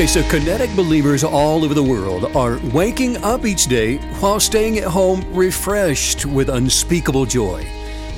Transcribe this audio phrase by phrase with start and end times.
[0.00, 4.78] Okay, so kinetic believers all over the world are waking up each day while staying
[4.78, 7.68] at home refreshed with unspeakable joy.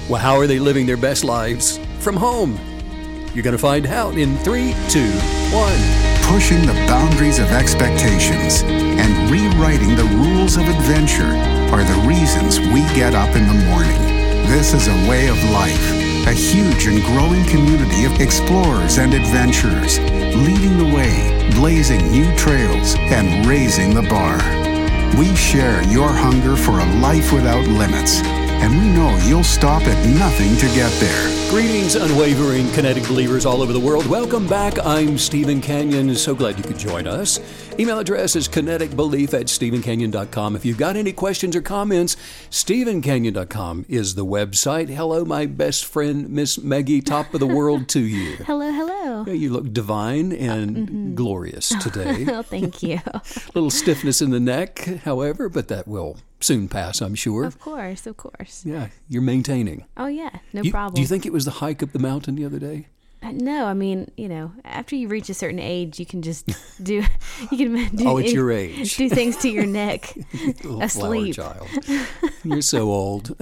[0.09, 2.57] Well, how are they living their best lives from home?
[3.35, 5.11] You're going to find out in three, two,
[5.51, 5.81] one.
[6.31, 11.35] Pushing the boundaries of expectations and rewriting the rules of adventure
[11.75, 13.99] are the reasons we get up in the morning.
[14.47, 19.99] This is a way of life a huge and growing community of explorers and adventurers,
[20.37, 24.39] leading the way, blazing new trails, and raising the bar.
[25.19, 28.23] We share your hunger for a life without limits,
[28.63, 31.51] and we know you'll stop at nothing to get there.
[31.51, 34.07] Greetings, unwavering kinetic believers all over the world.
[34.07, 34.79] Welcome back.
[34.87, 36.15] I'm Stephen Canyon.
[36.15, 37.41] So glad you could join us.
[37.79, 40.57] Email address is kineticbelief at stephencanyon.com.
[40.57, 42.17] If you've got any questions or comments,
[42.51, 44.89] stephencanyon.com is the website.
[44.89, 48.37] Hello, my best friend, Miss Maggie, top of the world to you.
[48.47, 49.02] hello, hello.
[49.31, 51.15] You look divine and mm-hmm.
[51.15, 52.27] glorious today.
[52.29, 53.01] oh, thank you.
[53.07, 53.23] A
[53.55, 57.45] little stiffness in the neck, however, but that will soon pass, I'm sure.
[57.45, 58.65] Of course, of course.
[58.65, 59.87] Yeah, you're maintaining.
[59.97, 60.95] Oh yeah, no you, problem.
[60.95, 62.89] Do you think it was the hike up the mountain the other day?
[63.23, 66.51] Uh, no, I mean, you know, after you reach a certain age, you can just
[66.83, 67.05] do,
[67.53, 68.09] you can do.
[68.09, 68.97] oh, it's your age.
[68.97, 70.17] Do things to your neck,
[70.81, 71.37] asleep.
[71.37, 71.69] child,
[72.43, 73.37] you're so old.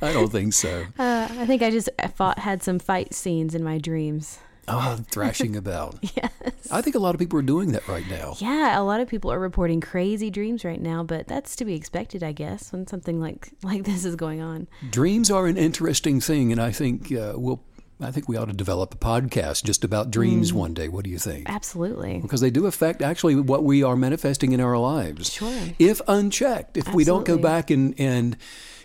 [0.00, 0.84] I don't think so.
[0.96, 4.38] Uh, I think I just fought, had some fight scenes in my dreams.
[4.68, 5.98] Oh, thrashing about.
[6.16, 6.30] yes.
[6.70, 8.34] I think a lot of people are doing that right now.
[8.38, 11.74] Yeah, a lot of people are reporting crazy dreams right now, but that's to be
[11.74, 14.68] expected, I guess, when something like like this is going on.
[14.90, 17.62] Dreams are an interesting thing, and I think uh, we'll.
[18.00, 20.54] I think we ought to develop a podcast just about dreams mm.
[20.54, 20.88] one day.
[20.88, 21.50] What do you think?
[21.50, 22.20] Absolutely.
[22.20, 25.32] Because they do affect actually what we are manifesting in our lives.
[25.32, 25.60] Sure.
[25.80, 26.96] If unchecked, if Absolutely.
[26.96, 28.36] we don't go back and and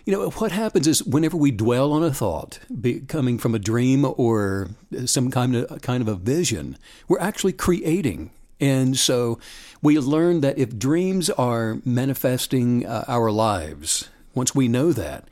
[0.04, 3.58] you know, what happens is whenever we dwell on a thought be, coming from a
[3.58, 4.70] dream or
[5.06, 6.76] some kind of kind of a vision,
[7.08, 8.30] we're actually creating.
[8.60, 9.38] And so
[9.82, 15.28] we learn that if dreams are manifesting uh, our lives, once we know that,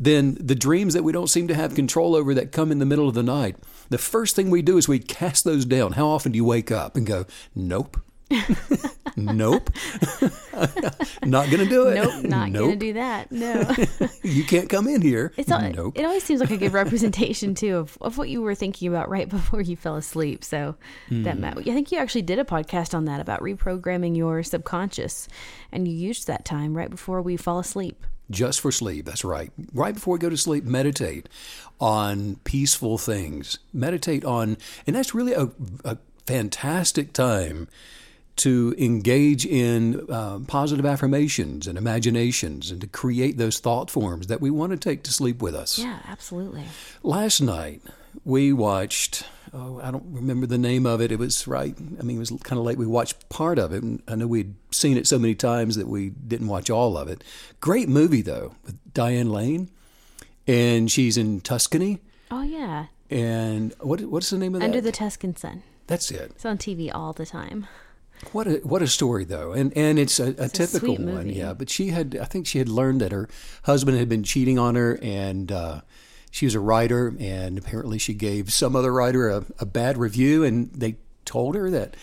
[0.00, 2.86] then the dreams that we don't seem to have control over that come in the
[2.86, 3.56] middle of the night,
[3.90, 5.92] the first thing we do is we cast those down.
[5.92, 8.00] How often do you wake up and go, nope?
[9.16, 9.70] nope.
[11.24, 11.94] not going to do it.
[11.94, 12.62] Nope, not nope.
[12.66, 13.30] going to do that.
[13.32, 13.74] No.
[14.22, 15.32] you can't come in here.
[15.36, 15.98] It's all, nope.
[15.98, 19.08] It always seems like a good representation, too, of, of what you were thinking about
[19.08, 20.44] right before you fell asleep.
[20.44, 20.76] So
[21.10, 21.24] mm.
[21.24, 25.28] that I think you actually did a podcast on that about reprogramming your subconscious,
[25.72, 28.06] and you used that time right before we fall asleep.
[28.30, 29.52] Just for sleep, that's right.
[29.74, 31.28] Right before we go to sleep, meditate
[31.78, 33.58] on peaceful things.
[33.72, 35.50] Meditate on, and that's really a,
[35.84, 37.68] a fantastic time
[38.36, 44.40] to engage in uh, positive affirmations and imaginations and to create those thought forms that
[44.40, 45.78] we want to take to sleep with us.
[45.78, 46.64] Yeah, absolutely.
[47.02, 47.82] Last night,
[48.24, 51.12] we watched, oh, I don't remember the name of it.
[51.12, 52.76] It was right, I mean, it was kind of late.
[52.76, 53.82] We watched part of it.
[53.82, 57.08] And I know we'd seen it so many times that we didn't watch all of
[57.08, 57.22] it.
[57.60, 59.70] Great movie, though, with Diane Lane.
[60.46, 62.00] And she's in Tuscany.
[62.30, 62.86] Oh, yeah.
[63.10, 64.66] And what what's the name of that?
[64.66, 65.62] Under the Tuscan Sun.
[65.86, 66.32] That's it.
[66.34, 67.66] It's on TV all the time.
[68.32, 71.28] What a what a story though, and and it's a, a it's typical a one,
[71.28, 71.52] yeah.
[71.52, 73.28] But she had, I think she had learned that her
[73.64, 75.80] husband had been cheating on her, and uh,
[76.30, 80.42] she was a writer, and apparently she gave some other writer a, a bad review,
[80.44, 81.96] and they told her that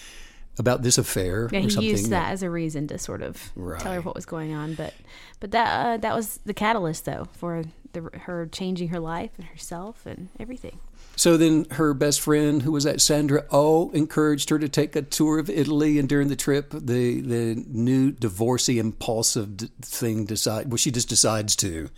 [0.58, 1.46] about this affair.
[1.46, 1.70] Or something.
[1.70, 3.80] Yeah, he used that as a reason to sort of right.
[3.80, 4.76] tell her what was going on.
[4.76, 4.94] But
[5.40, 7.64] but that uh, that was the catalyst though for
[7.94, 10.80] the, her changing her life and herself and everything.
[11.16, 15.02] So then her best friend, who was that Sandra Oh, encouraged her to take a
[15.02, 16.00] tour of Italy.
[16.00, 21.56] And during the trip, the the new divorcee impulsive thing decide well, she just decides
[21.58, 21.90] to.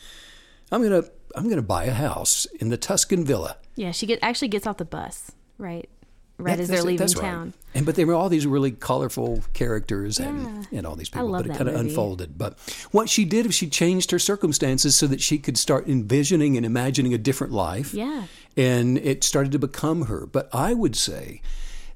[0.72, 1.04] I'm gonna
[1.36, 3.58] I'm gonna buy a house in the Tuscan villa.
[3.76, 5.90] Yeah, she get actually gets off the bus right
[6.38, 7.46] right as they're leaving town.
[7.46, 7.54] Right.
[7.76, 10.30] And but they were all these really colorful characters yeah.
[10.30, 11.32] and, and all these people.
[11.32, 12.38] but it kind of unfolded.
[12.38, 12.60] But
[12.92, 16.66] what she did was she changed her circumstances so that she could start envisioning and
[16.66, 17.94] imagining a different life.
[17.94, 18.26] Yeah.
[18.56, 20.26] And it started to become her.
[20.26, 21.42] But I would say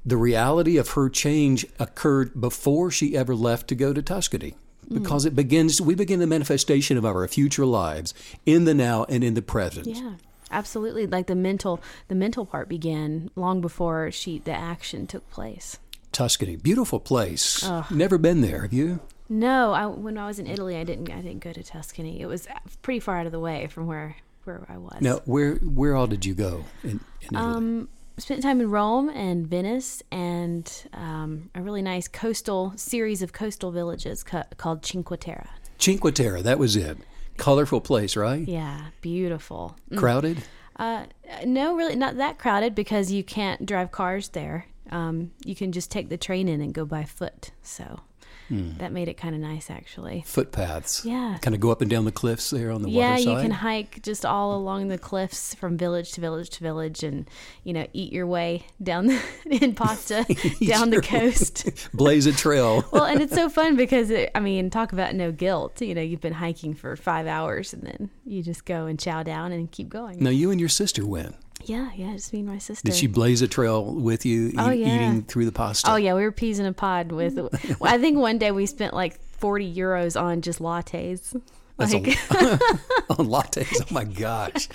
[0.05, 4.55] the reality of her change occurred before she ever left to go to Tuscany
[4.89, 5.01] mm.
[5.01, 5.27] because mm.
[5.27, 8.13] it begins we begin the manifestation of our future lives
[8.45, 10.13] in the now and in the present yeah
[10.51, 15.77] absolutely like the mental the mental part began long before she the action took place
[16.11, 18.99] tuscany beautiful place never been there have you
[19.29, 22.27] no I, when i was in italy i didn't i didn't go to tuscany it
[22.27, 22.47] was
[22.81, 24.15] pretty far out of the way from where
[24.47, 27.89] where i was now where where all did you go in, in um
[28.19, 33.71] spent time in Rome and Venice and um, a really nice coastal series of coastal
[33.71, 35.47] villages ca- called Cinque Terre.
[35.77, 36.97] Cinque Terre, that was it
[37.37, 38.47] colorful place, right?
[38.47, 39.75] Yeah, beautiful.
[39.91, 39.99] Mm.
[39.99, 40.43] Crowded?
[40.77, 41.03] Uh,
[41.45, 44.65] no, really not that crowded because you can't drive cars there.
[44.89, 47.51] um, you can just take the train in and go by foot.
[47.61, 47.99] So
[48.47, 48.77] Hmm.
[48.77, 50.23] that made it kind of nice, actually.
[50.25, 51.03] Footpaths.
[51.03, 51.37] Yeah.
[51.41, 53.31] Kind of go up and down the cliffs there on the Yeah, water side.
[53.31, 57.29] you can hike just all along the cliffs from village to village to village, and
[57.63, 59.21] you know, eat your way down the,
[59.61, 60.25] in pasta
[60.65, 61.69] down the coast.
[61.93, 62.85] Blaze a trail.
[62.91, 65.81] well, and it's so fun because it, I mean, talk about no guilt.
[65.81, 69.23] You know, you've been hiking for five hours, and then you just go and chow
[69.23, 70.23] down and keep going.
[70.23, 71.35] now, you and your sister went.
[71.67, 72.85] Yeah, yeah, just me and my sister.
[72.85, 74.95] Did she blaze a trail with you, Oh, yeah.
[74.95, 75.91] eating through the pasta?
[75.91, 77.35] Oh yeah, we were peas in a pod with.
[77.79, 81.39] well, I think one day we spent like forty euros on just lattes.
[81.75, 83.81] That's a- on lattes.
[83.81, 84.69] Oh my gosh.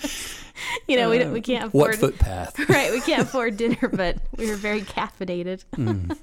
[0.87, 1.73] you know, we, we can't afford.
[1.73, 2.69] What footpath?
[2.69, 5.65] right, we can't afford dinner, but we were very caffeinated.
[5.75, 6.15] Mm.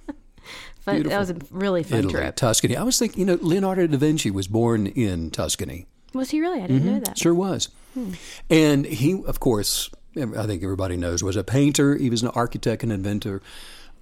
[0.85, 1.11] but Beautiful.
[1.11, 2.37] that was a really fun Italy, trip.
[2.37, 2.77] Tuscany.
[2.77, 5.87] I was thinking, you know, Leonardo da Vinci was born in Tuscany.
[6.15, 6.63] Was he really?
[6.63, 7.05] I didn't know mm-hmm.
[7.05, 7.19] that.
[7.19, 7.69] Sure was.
[7.95, 8.13] Hmm.
[8.49, 11.97] And he, of course, I think everybody knows, was a painter.
[11.97, 13.43] He was an architect and inventor.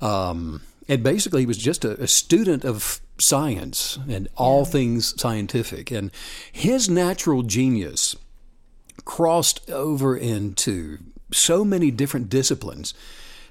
[0.00, 5.90] Um, and basically, he was just a, a student of science and all things scientific.
[5.90, 6.10] And
[6.50, 8.16] his natural genius
[9.04, 10.98] crossed over into
[11.32, 12.94] so many different disciplines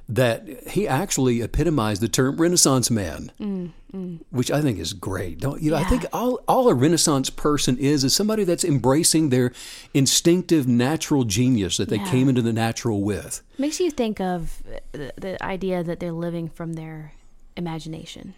[0.10, 4.20] that he actually epitomized the term Renaissance man, mm, mm.
[4.30, 5.40] which I think is great.
[5.40, 5.72] Don't you?
[5.72, 9.52] know, I think all all a Renaissance person is is somebody that's embracing their
[9.94, 12.10] instinctive natural genius that they Yeah.
[12.10, 13.42] came into the natural with.
[13.58, 14.64] Makes you think of
[14.94, 17.14] the, the idea that they're living from their
[17.58, 18.34] imagination.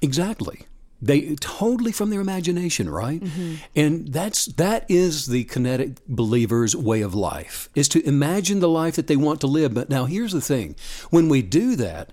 [0.00, 0.66] Exactly.
[1.02, 3.20] They totally from their imagination, right?
[3.20, 3.54] Mm-hmm.
[3.74, 8.94] And that's that is the kinetic believer's way of life is to imagine the life
[8.94, 9.74] that they want to live.
[9.74, 10.76] But now here's the thing:
[11.10, 12.12] when we do that,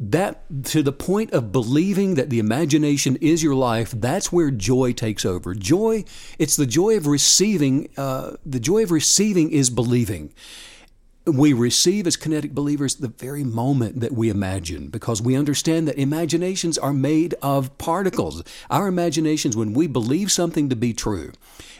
[0.00, 4.92] that to the point of believing that the imagination is your life, that's where joy
[4.92, 5.54] takes over.
[5.54, 6.04] Joy,
[6.38, 7.90] it's the joy of receiving.
[7.98, 10.32] Uh, the joy of receiving is believing
[11.24, 15.98] we receive as kinetic believers the very moment that we imagine because we understand that
[15.98, 18.42] imaginations are made of particles.
[18.70, 21.32] Our imaginations, when we believe something to be true,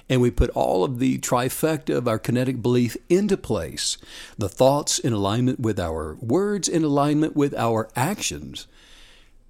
[0.09, 3.97] and we put all of the trifecta of our kinetic belief into place,
[4.37, 8.67] the thoughts in alignment with our words, in alignment with our actions,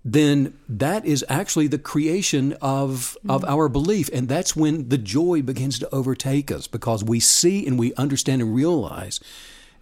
[0.05, 3.53] then that is actually the creation of of mm-hmm.
[3.53, 7.79] our belief and that's when the joy begins to overtake us because we see and
[7.79, 9.21] we understand and realize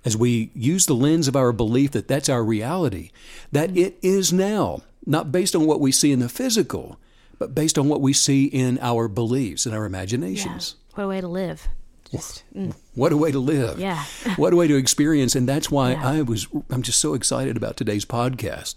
[0.05, 3.11] as we use the lens of our belief that that's our reality
[3.53, 6.99] that it is now not based on what we see in the physical
[7.39, 9.87] but based on what we see in our beliefs and our Yeah.
[9.89, 11.69] imaginations What a way to live.
[12.11, 12.75] Just mm.
[12.95, 13.79] what a way to live.
[13.79, 14.05] Yeah.
[14.37, 15.35] what a way to experience.
[15.37, 16.09] And that's why Yeah.
[16.09, 18.75] I was I'm just so excited about today's podcast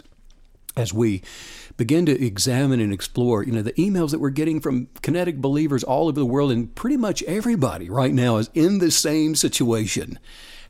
[0.78, 1.22] as we
[1.78, 5.84] begin to examine and explore, you know, the emails that we're getting from kinetic believers
[5.84, 10.20] all over the world and pretty much everybody right now is in the same situation,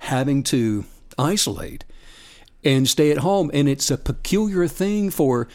[0.03, 0.83] having to
[1.17, 1.85] isolate
[2.63, 3.49] and stay at home.
[3.53, 5.47] And it's a peculiar thing for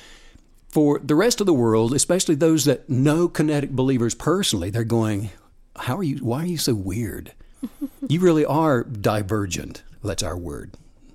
[0.69, 5.31] for the rest of the world, especially those that know kinetic believers personally, they're going,
[5.77, 7.33] How are you why are you so weird?
[8.09, 9.83] you really are divergent.
[10.03, 10.73] That's our word.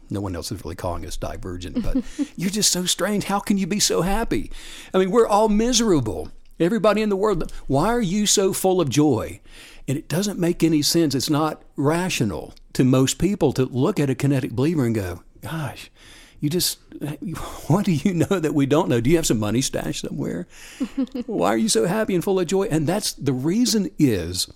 [0.09, 2.03] No one else is really calling us divergent, but
[2.35, 3.25] you're just so strange.
[3.25, 4.51] How can you be so happy?
[4.93, 6.29] I mean, we're all miserable.
[6.59, 9.39] Everybody in the world, why are you so full of joy?
[9.87, 11.15] And it doesn't make any sense.
[11.15, 15.91] It's not rational to most people to look at a kinetic believer and go, gosh,
[16.39, 16.79] you just,
[17.67, 18.99] what do you know that we don't know?
[18.99, 20.47] Do you have some money stashed somewhere?
[21.25, 22.63] why are you so happy and full of joy?
[22.63, 24.51] And that's the reason is,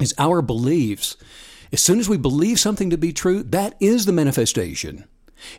[0.00, 1.16] is our beliefs.
[1.72, 5.04] As soon as we believe something to be true, that is the manifestation.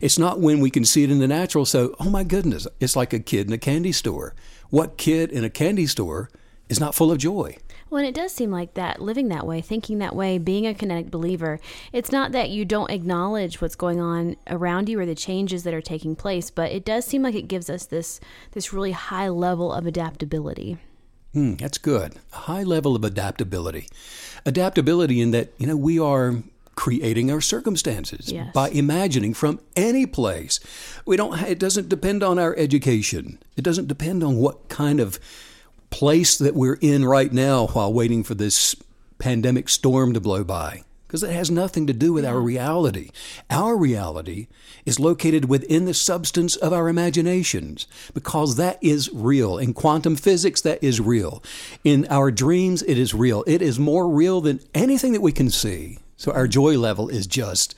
[0.00, 1.64] It's not when we can see it in the natural.
[1.64, 4.34] So, oh my goodness, it's like a kid in a candy store.
[4.70, 6.30] What kid in a candy store
[6.68, 7.56] is not full of joy?
[7.94, 10.74] Well, and it does seem like that, living that way, thinking that way, being a
[10.74, 11.60] kinetic believer,
[11.92, 15.72] it's not that you don't acknowledge what's going on around you or the changes that
[15.72, 18.18] are taking place, but it does seem like it gives us this
[18.50, 20.76] this really high level of adaptability.
[21.34, 22.16] Hmm, that's good.
[22.32, 23.88] A high level of adaptability.
[24.44, 26.42] Adaptability in that, you know, we are
[26.74, 28.52] creating our circumstances Yes.
[28.52, 30.58] by imagining from any place.
[31.06, 33.38] We don't it doesn't depend on our education.
[33.56, 35.20] It doesn't depend on what kind of
[35.94, 38.74] place that we're in right now while waiting for this
[39.18, 43.10] pandemic storm to blow by because it has nothing to do with our reality.
[43.48, 44.48] Our reality
[44.84, 49.56] is located within the substance of our imaginations because that is real.
[49.56, 51.44] In quantum physics, that is real.
[51.84, 53.44] In our dreams, it is real.
[53.46, 56.00] It is more real than anything that we can see.
[56.16, 57.76] So our joy level is just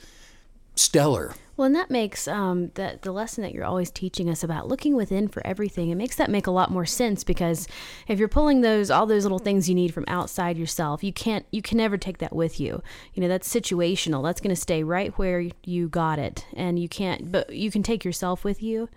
[0.73, 1.35] stellar.
[1.57, 4.95] Well, and that makes um, the the lesson that you're always teaching us about looking
[4.95, 5.89] within for everything.
[5.89, 7.67] It makes that make a lot more sense because
[8.07, 11.47] if you're pulling those all those little things you need from outside yourself, you can't
[11.49, 12.83] you can never take that with you.
[13.15, 14.23] You know that's situational.
[14.23, 17.31] That's going to stay right where you got it, and you can't.
[17.31, 18.87] But you can take yourself with you.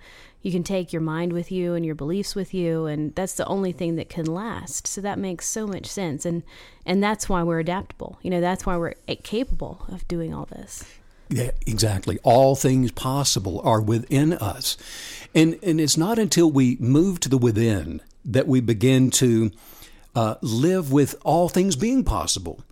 [0.43, 3.47] You can take your mind with you and your beliefs with you, and that's the
[3.47, 4.87] only thing that can last.
[4.87, 6.43] So that makes so much sense, and
[6.85, 8.19] and that's why we're adaptable.
[8.21, 11.00] You know that's why we're capable of doing all this.
[11.31, 12.19] Yeah, exactly.
[12.25, 14.77] All things possible are within us.
[15.35, 19.53] And, and it's not until we move to the within that we begin to
[20.17, 22.65] uh, live with all things being possible.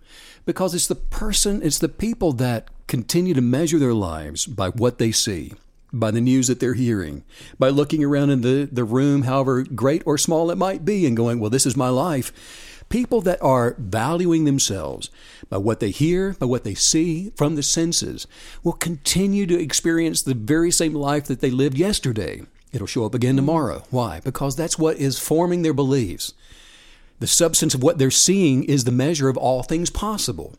[0.45, 4.97] Because it's the person, it's the people that continue to measure their lives by what
[4.97, 5.53] they see,
[5.93, 7.23] by the news that they're hearing,
[7.57, 11.15] by looking around in the, the room, however great or small it might be, and
[11.15, 12.33] going, well, this is my life
[12.89, 15.09] People that are valuing themselves
[15.47, 18.25] by what they hear, by what they see from the senses,
[18.63, 22.41] will continue to experience the very same life that they lived yesterday.
[22.71, 23.83] It'll show up again tomorrow.
[23.89, 24.21] Why?
[24.23, 26.33] Because that's what is forming their beliefs.
[27.19, 30.55] The substance of what they're seeing is the measure of all things possible.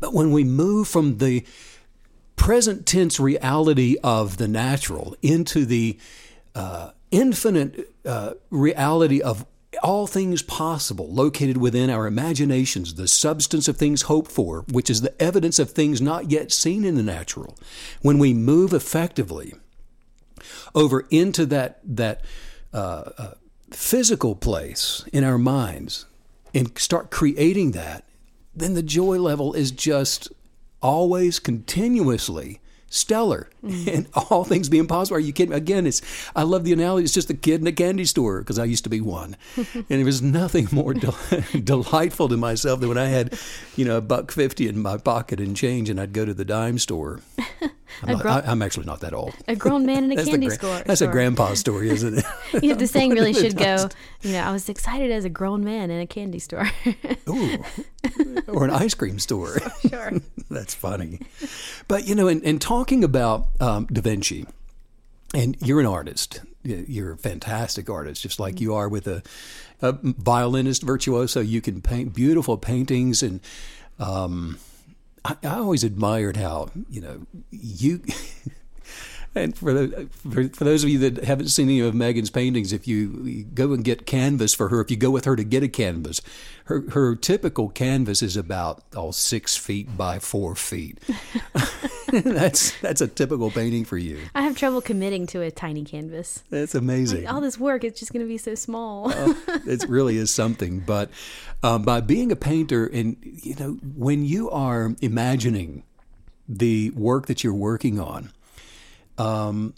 [0.00, 1.44] But when we move from the
[2.36, 5.98] present tense reality of the natural into the
[6.54, 9.46] uh, infinite uh, reality of
[9.82, 15.00] all things possible located within our imaginations, the substance of things hoped for, which is
[15.00, 17.56] the evidence of things not yet seen in the natural.
[18.02, 19.54] When we move effectively
[20.74, 22.22] over into that, that
[22.72, 23.34] uh, uh,
[23.70, 26.06] physical place in our minds
[26.54, 28.04] and start creating that,
[28.54, 30.32] then the joy level is just
[30.80, 33.86] always continuously stellar mm.
[33.94, 35.16] and all things being possible.
[35.16, 35.54] Are you kidding?
[35.54, 36.02] Again, it's
[36.34, 37.04] I love the analogy.
[37.04, 39.84] It's just a kid in a candy store because I used to be one, and
[39.88, 41.18] there was nothing more del-
[41.64, 43.38] delightful to myself than when I had,
[43.76, 46.44] you know, a buck fifty in my pocket and change, and I'd go to the
[46.44, 47.20] dime store.
[48.02, 49.34] I'm, not, I, am actually not that old.
[49.48, 50.82] A grown man in a candy store.
[50.84, 52.24] That's a grandpa story, isn't it?
[52.62, 53.88] you know, the saying really should go.
[54.22, 56.68] You know, I was excited as a grown man in a candy store.
[57.28, 57.64] Ooh,
[58.48, 59.58] or an ice cream store.
[59.88, 60.12] Sure.
[60.50, 61.20] That's funny.
[61.88, 64.46] But you know, in, in talking about um, Da Vinci,
[65.34, 66.40] and you're an artist.
[66.62, 69.22] You're a fantastic artist, just like you are with a,
[69.80, 71.40] a violinist virtuoso.
[71.40, 73.40] You can paint beautiful paintings and.
[73.98, 74.58] Um,
[75.26, 78.02] I, I always admired how you know you.
[79.36, 82.72] And for, the, for, for those of you that haven't seen any of Megan's paintings,
[82.72, 85.62] if you go and get canvas for her, if you go with her to get
[85.62, 86.22] a canvas,
[86.64, 90.98] her her typical canvas is about all six feet by four feet.
[92.12, 94.20] that's that's a typical painting for you.
[94.34, 96.42] I have trouble committing to a tiny canvas.
[96.48, 97.24] That's amazing.
[97.24, 99.10] Like, all this work, it's just going to be so small.
[99.10, 99.34] uh,
[99.66, 100.80] it really is something.
[100.80, 101.10] But
[101.62, 105.82] um, by being a painter, and you know, when you are imagining
[106.48, 108.32] the work that you're working on,
[109.18, 109.74] um,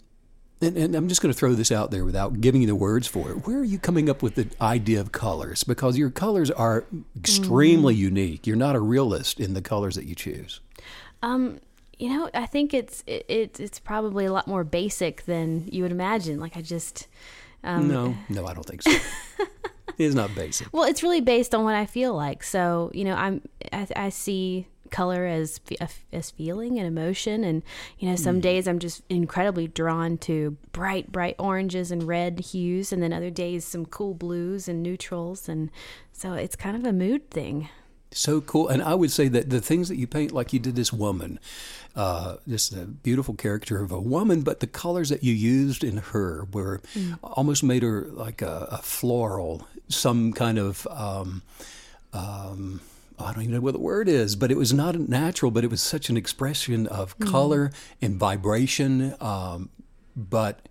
[0.61, 3.07] and, and, I'm just going to throw this out there without giving you the words
[3.07, 3.47] for it.
[3.47, 5.63] Where are you coming up with the idea of colors?
[5.63, 6.83] Because your colors are
[7.17, 7.99] extremely mm.
[7.99, 8.45] unique.
[8.45, 10.59] You're not a realist in the colors that you choose.
[11.23, 11.59] Um,
[11.97, 15.83] you know, I think it's it, it, it's probably a lot more basic than you
[15.83, 16.39] would imagine.
[16.39, 17.07] Like I just
[17.63, 18.91] um, no, no, I don't think so.
[19.97, 20.71] it's not basic.
[20.73, 22.43] Well, it's really based on what I feel like.
[22.43, 23.41] So you know, I'm
[23.73, 25.59] I, I see color as
[26.11, 27.43] as feeling and emotion.
[27.43, 27.63] And
[27.97, 28.41] you know some mm.
[28.41, 32.91] days i'm just incredibly drawn to bright bright oranges and red hues.
[32.91, 35.49] And then other days some cool blues and neutrals.
[35.49, 35.71] And
[36.11, 37.69] so it's kind of a mood thing.
[38.11, 38.67] So cool.
[38.67, 41.39] And i would say that the things that you paint like you did this woman
[41.95, 45.97] uh, this a beautiful character of a woman but the colors that you used in
[45.97, 47.17] her were mm.
[47.23, 51.41] almost made her like a, a floral some kind of um,
[52.13, 52.79] um,
[53.19, 55.69] I don't even know what the word is, but it was not natural, but it
[55.69, 57.31] was such an expression of mm-hmm.
[57.31, 57.71] color
[58.01, 59.15] and vibration.
[59.19, 59.69] Um,
[60.15, 60.67] but,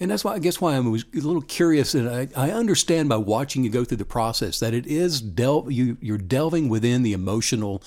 [0.00, 3.08] and that's why I guess why I was a little curious, and I, I understand
[3.08, 7.02] by watching you go through the process that it is del- you, you're delving within
[7.02, 7.82] the emotional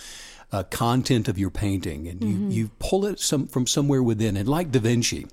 [0.51, 2.51] uh, content of your painting, and you, mm-hmm.
[2.51, 4.35] you pull it some, from somewhere within.
[4.35, 5.25] And like Da Vinci,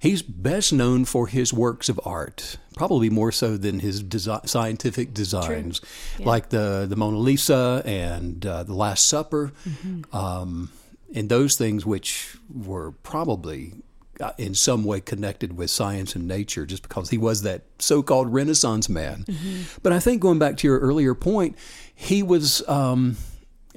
[0.00, 5.12] He's best known for his works of art, probably more so than his desi- scientific
[5.12, 5.82] designs,
[6.18, 6.26] yeah.
[6.26, 10.16] like the the Mona Lisa and uh, the Last Supper, mm-hmm.
[10.16, 10.70] um,
[11.14, 13.74] and those things which were probably
[14.20, 18.32] uh, in some way connected with science and nature, just because he was that so-called
[18.32, 19.24] Renaissance man.
[19.28, 19.80] Mm-hmm.
[19.82, 21.58] But I think going back to your earlier point,
[21.94, 22.66] he was.
[22.66, 23.18] Um,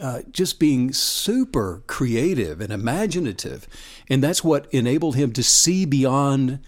[0.02, 3.68] uh, just being super creative and imaginative.
[4.10, 6.60] And that's what enabled him to see beyond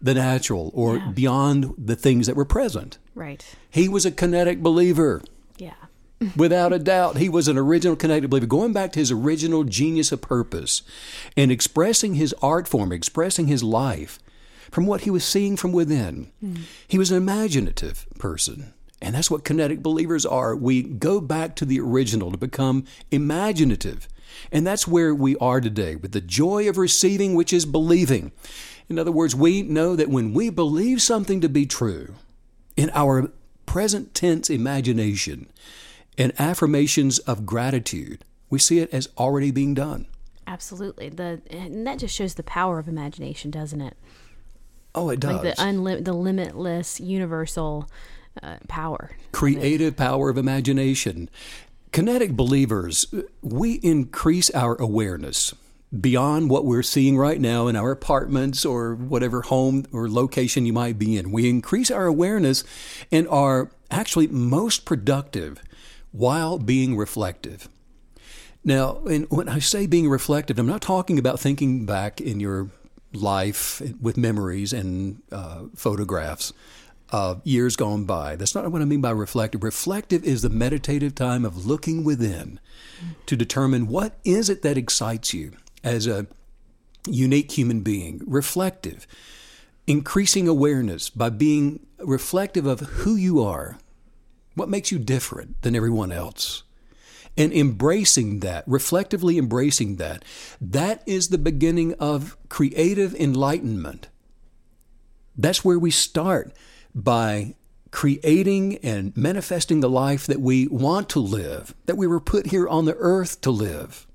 [0.00, 1.10] the natural or yeah.
[1.12, 2.98] beyond the things that were present.
[3.14, 3.44] Right.
[3.70, 5.22] He was a kinetic believer.
[5.58, 5.74] Yeah.
[6.36, 10.12] Without a doubt, he was an original kinetic believer, going back to his original genius
[10.12, 10.82] of purpose
[11.36, 14.18] and expressing his art form, expressing his life
[14.70, 16.32] from what he was seeing from within.
[16.42, 16.62] Mm.
[16.88, 18.72] He was an imaginative person.
[19.02, 20.54] And that's what kinetic believers are.
[20.54, 24.08] We go back to the original to become imaginative.
[24.52, 28.30] And that's where we are today with the joy of receiving, which is believing.
[28.88, 32.14] In other words, we know that when we believe something to be true,
[32.76, 33.30] in our
[33.66, 35.48] present tense imagination
[36.16, 40.06] and affirmations of gratitude, we see it as already being done.
[40.46, 41.08] Absolutely.
[41.08, 43.96] The and that just shows the power of imagination, doesn't it?
[44.94, 45.42] Oh, it does.
[45.42, 47.88] Like the unlim- the limitless universal
[48.42, 49.10] uh, power.
[49.32, 51.28] Creative power of imagination.
[51.90, 53.04] Kinetic believers,
[53.42, 55.54] we increase our awareness
[56.00, 60.72] beyond what we're seeing right now in our apartments or whatever home or location you
[60.72, 61.30] might be in.
[61.30, 62.64] We increase our awareness
[63.10, 65.62] and are actually most productive
[66.12, 67.68] while being reflective.
[68.64, 72.70] Now, when I say being reflective, I'm not talking about thinking back in your
[73.12, 76.52] life with memories and uh, photographs
[77.12, 78.34] of years gone by.
[78.36, 79.62] That's not what I mean by reflective.
[79.62, 82.58] Reflective is the meditative time of looking within
[83.26, 85.52] to determine what is it that excites you
[85.84, 86.26] as a
[87.06, 88.22] unique human being.
[88.26, 89.06] Reflective,
[89.86, 93.78] increasing awareness by being reflective of who you are,
[94.54, 96.62] what makes you different than everyone else.
[97.36, 100.24] And embracing that, reflectively embracing that,
[100.60, 104.08] that is the beginning of creative enlightenment.
[105.36, 106.54] That's where we start
[106.94, 107.54] by
[107.90, 112.66] creating and manifesting the life that we want to live, that we were put here
[112.66, 114.06] on the earth to live.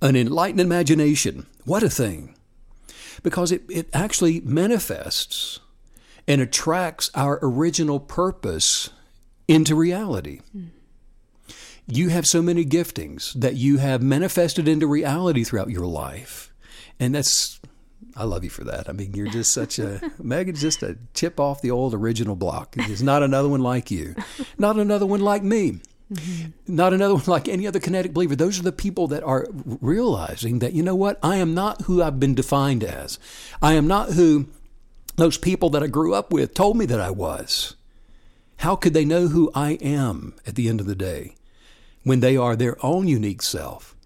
[0.00, 2.34] An enlightened imagination, what a thing!
[3.22, 5.60] Because it, it actually manifests
[6.26, 8.90] and attracts our original purpose
[9.46, 10.40] into reality.
[10.56, 10.68] Mm.
[11.86, 16.52] You have so many giftings that you have manifested into reality throughout your life.
[16.98, 17.60] And that's
[18.16, 18.88] I love you for that.
[18.88, 22.74] I mean, you're just such a Megan's just a chip off the old original block.
[22.74, 24.14] There's not another one like you,
[24.58, 25.80] not another one like me,
[26.12, 26.50] mm-hmm.
[26.66, 28.36] not another one like any other kinetic believer.
[28.36, 32.02] Those are the people that are realizing that you know what, I am not who
[32.02, 33.18] I've been defined as.
[33.62, 34.48] I am not who
[35.16, 37.76] those people that I grew up with told me that I was.
[38.58, 41.34] How could they know who I am at the end of the day
[42.04, 43.96] when they are their own unique self?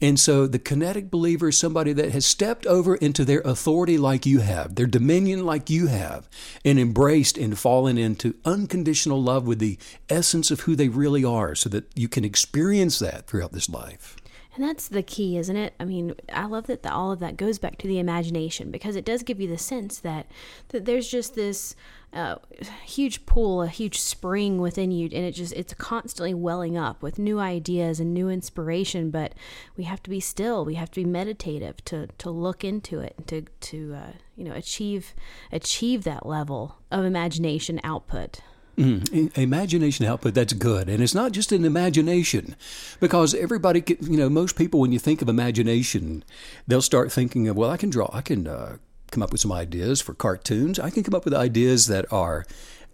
[0.00, 4.26] And so the kinetic believer is somebody that has stepped over into their authority like
[4.26, 6.28] you have, their dominion like you have,
[6.64, 11.54] and embraced and fallen into unconditional love with the essence of who they really are
[11.54, 14.16] so that you can experience that throughout this life.
[14.58, 15.72] And that's the key, isn't it?
[15.78, 18.96] I mean, I love that the, all of that goes back to the imagination because
[18.96, 20.26] it does give you the sense that
[20.70, 21.76] that there's just this
[22.12, 22.38] uh,
[22.84, 27.20] huge pool, a huge spring within you, and it just it's constantly welling up with
[27.20, 29.12] new ideas and new inspiration.
[29.12, 29.34] But
[29.76, 30.64] we have to be still.
[30.64, 34.54] We have to be meditative to to look into it to to uh, you know
[34.54, 35.14] achieve
[35.52, 38.40] achieve that level of imagination output.
[38.78, 40.88] Mm, imagination output, that's good.
[40.88, 42.54] And it's not just an imagination,
[43.00, 46.22] because everybody, you know, most people, when you think of imagination,
[46.68, 48.76] they'll start thinking of, well, I can draw, I can uh,
[49.10, 50.78] come up with some ideas for cartoons.
[50.78, 52.46] I can come up with ideas that are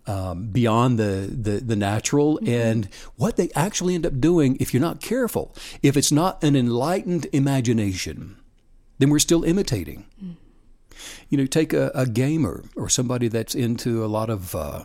[0.07, 2.49] um, beyond the, the, the natural mm-hmm.
[2.49, 5.55] and what they actually end up doing if you're not careful.
[5.83, 8.37] If it's not an enlightened imagination,
[8.99, 10.07] then we're still imitating.
[10.23, 10.37] Mm.
[11.29, 14.85] You know, take a, a, gamer or somebody that's into a lot of uh,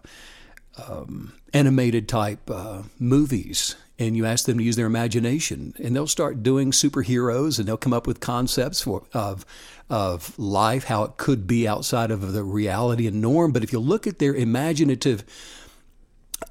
[0.88, 6.08] um, animated type uh, movies and you ask them to use their imagination and they'll
[6.08, 9.46] start doing superheroes and they'll come up with concepts for, of
[9.90, 13.52] of life how it could be outside of the reality and norm.
[13.52, 15.24] But if you look at their imaginative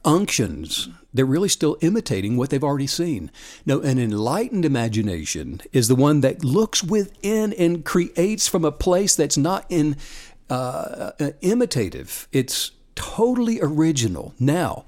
[0.04, 3.30] unctions they're really still imitating what they've already seen.
[3.64, 9.16] No an enlightened imagination is the one that looks within and creates from a place
[9.16, 9.96] that's not in
[10.50, 12.28] uh, uh imitative.
[12.32, 14.34] It's totally original.
[14.40, 14.84] Now,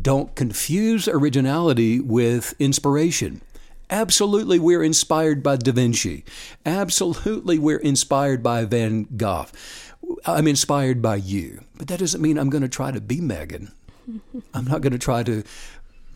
[0.00, 3.42] don't confuse originality with inspiration.
[3.90, 6.24] Absolutely, we're inspired by Da Vinci.
[6.64, 9.48] Absolutely, we're inspired by Van Gogh.
[10.24, 11.64] I'm inspired by you.
[11.76, 13.72] But that doesn't mean I'm going to try to be Megan.
[14.54, 15.44] I'm not going to try to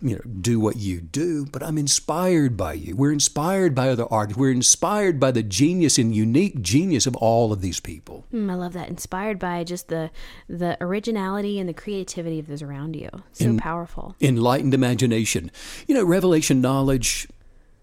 [0.02, 2.94] you know do what you do but i'm inspired by you.
[2.94, 4.38] We're inspired by other artists.
[4.38, 8.26] We're inspired by the genius and unique genius of all of these people.
[8.32, 8.88] Mm, i love that.
[8.88, 10.11] Inspired by just the
[10.48, 13.09] the originality and the creativity of those around you.
[13.32, 14.14] So In, powerful.
[14.20, 15.50] enlightened imagination.
[15.88, 17.26] You know revelation knowledge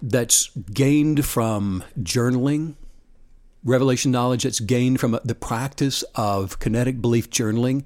[0.02, 2.76] that's gained from journaling
[3.64, 7.84] revelation knowledge that's gained from the practice of kinetic belief journaling,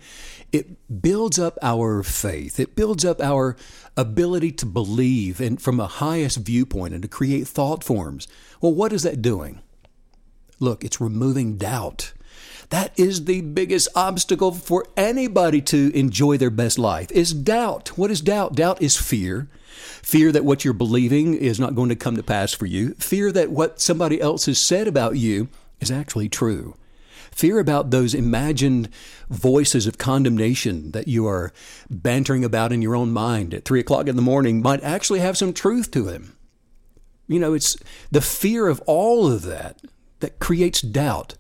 [0.52, 2.60] it builds up our faith.
[2.60, 3.56] It builds up our
[3.96, 8.28] ability to believe and from a highest viewpoint and to create thought forms.
[8.62, 9.62] Well, what is that doing?
[10.60, 12.14] Look, it's removing doubt.
[12.70, 17.98] That is the biggest obstacle for anybody to enjoy their best life is doubt.
[17.98, 18.56] What is doubt?
[18.56, 19.48] Doubt is fear.
[20.02, 22.94] Fear that what you're believing is not going to come to pass for you.
[22.96, 25.48] Fear that what somebody else has said about you
[25.80, 26.76] is actually true.
[27.32, 28.90] Fear about those imagined
[29.30, 31.54] voices of condemnation that you are
[31.90, 35.38] bantering about in your own mind at three o'clock in the morning might actually have
[35.38, 36.36] some truth to them.
[37.28, 37.78] You know, it's
[38.10, 39.82] the fear of all of that
[40.20, 41.36] that creates doubt.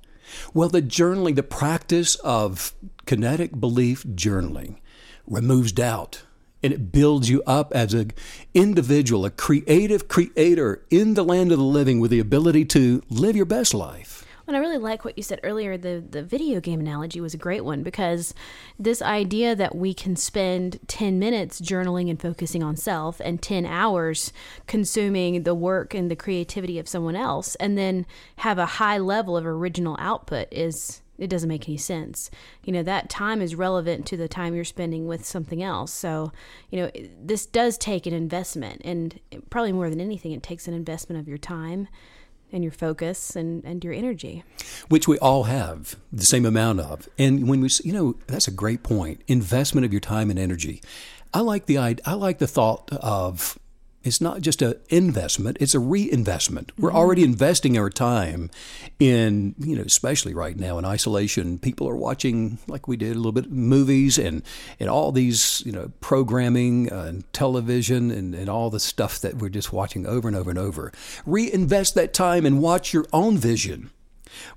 [0.53, 2.73] Well, the journaling, the practice of
[3.05, 4.77] kinetic belief journaling
[5.25, 6.23] removes doubt
[6.63, 8.11] and it builds you up as an
[8.53, 13.35] individual, a creative creator in the land of the living with the ability to live
[13.35, 14.26] your best life.
[14.47, 15.77] And I really like what you said earlier.
[15.77, 18.33] The the video game analogy was a great one because
[18.79, 23.65] this idea that we can spend ten minutes journaling and focusing on self, and ten
[23.65, 24.31] hours
[24.65, 28.05] consuming the work and the creativity of someone else, and then
[28.37, 32.29] have a high level of original output is it doesn't make any sense.
[32.63, 35.91] You know, that time is relevant to the time you're spending with something else.
[35.91, 36.31] So,
[36.69, 40.73] you know, this does take an investment, and probably more than anything, it takes an
[40.73, 41.89] investment of your time
[42.51, 44.43] and your focus and, and your energy.
[44.87, 47.07] Which we all have the same amount of.
[47.17, 49.21] And when we, you know, that's a great point.
[49.27, 50.81] Investment of your time and energy.
[51.33, 53.59] I like the I like the thought of
[54.07, 56.71] it's not just an investment, it's a reinvestment.
[56.77, 56.97] We're mm-hmm.
[56.97, 58.49] already investing our time
[58.99, 63.19] in, you know, especially right now in isolation, people are watching, like we did a
[63.19, 64.43] little bit, movies and,
[64.79, 69.49] and all these, you know, programming and television and, and all the stuff that we're
[69.49, 70.91] just watching over and over and over.
[71.25, 73.91] Reinvest that time and watch your own vision,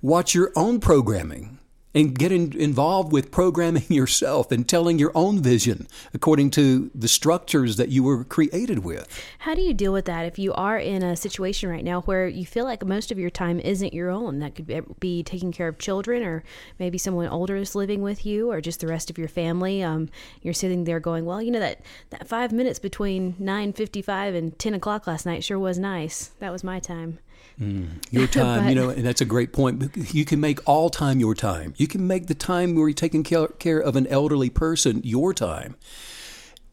[0.01, 1.60] watch your own programming
[1.95, 7.77] and getting involved with programming yourself and telling your own vision according to the structures
[7.77, 9.09] that you were created with.
[9.41, 12.29] How do you deal with that if you are in a situation right now where
[12.29, 14.39] you feel like most of your time isn't your own?
[14.39, 16.45] That could be taking care of children, or
[16.79, 19.83] maybe someone older is living with you, or just the rest of your family.
[19.83, 20.09] Um,
[20.43, 24.59] you're sitting there going, "Well, you know that that five minutes between nine fifty-five and
[24.59, 26.31] ten o'clock last night sure was nice.
[26.39, 27.19] That was my time."
[27.61, 29.97] Mm, your time, but, you know, and that's a great point.
[30.15, 31.75] You can make all time your time.
[31.77, 35.77] You can make the time where you're taking care of an elderly person your time.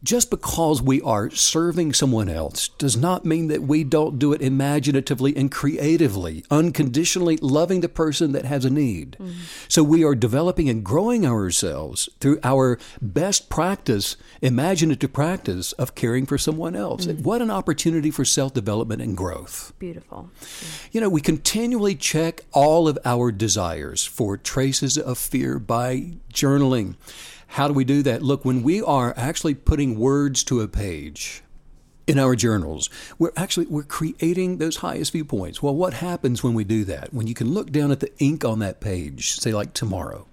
[0.03, 4.43] Just because we are serving someone else does not mean that we don't do it
[4.43, 9.17] imaginatively and creatively, unconditionally loving the person that has a need.
[9.19, 9.39] Mm-hmm.
[9.67, 16.27] So we are developing and growing ourselves through our best practice, imaginative practice of caring
[16.27, 17.07] for someone else.
[17.07, 17.23] Mm-hmm.
[17.23, 19.73] What an opportunity for self development and growth.
[19.79, 20.29] Beautiful.
[20.91, 26.95] You know, we continually check all of our desires for traces of fear by journaling.
[27.47, 28.21] How do we do that?
[28.21, 31.43] Look, when we are actually putting words to a page,
[32.07, 36.63] in our journals we're actually we're creating those highest viewpoints well what happens when we
[36.63, 39.73] do that when you can look down at the ink on that page say like
[39.73, 40.25] tomorrow